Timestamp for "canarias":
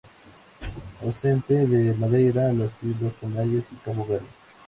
3.21-3.67